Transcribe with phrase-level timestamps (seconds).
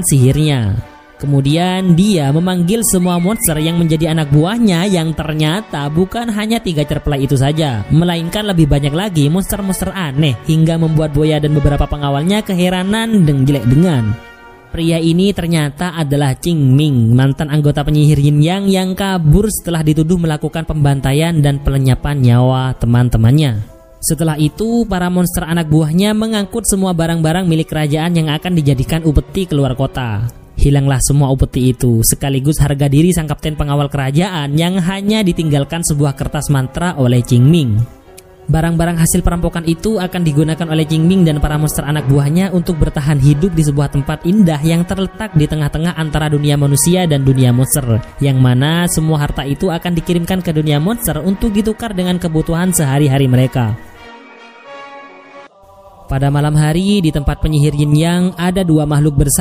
[0.00, 0.80] sihirnya.
[1.22, 7.22] Kemudian dia memanggil semua monster yang menjadi anak buahnya yang ternyata bukan hanya tiga cerpelai
[7.22, 13.22] itu saja, melainkan lebih banyak lagi monster-monster aneh hingga membuat Boya dan beberapa pengawalnya keheranan
[13.22, 14.18] dan jelek dengan.
[14.74, 20.18] Pria ini ternyata adalah Ching Ming, mantan anggota penyihir Yin Yang yang kabur setelah dituduh
[20.18, 23.71] melakukan pembantaian dan pelenyapan nyawa teman-temannya.
[24.02, 29.46] Setelah itu, para monster anak buahnya mengangkut semua barang-barang milik kerajaan yang akan dijadikan upeti
[29.46, 30.26] keluar kota.
[30.58, 36.18] Hilanglah semua upeti itu, sekaligus harga diri sang kapten pengawal kerajaan yang hanya ditinggalkan sebuah
[36.18, 37.78] kertas mantra oleh Jing Ming.
[38.50, 42.82] Barang-barang hasil perampokan itu akan digunakan oleh Jing Ming dan para monster anak buahnya untuk
[42.82, 47.54] bertahan hidup di sebuah tempat indah yang terletak di tengah-tengah antara dunia manusia dan dunia
[47.54, 52.74] monster, yang mana semua harta itu akan dikirimkan ke dunia monster untuk ditukar dengan kebutuhan
[52.74, 53.91] sehari-hari mereka.
[56.12, 59.30] Pada malam hari di tempat penyihir Yin Yang ada dua makhluk bersama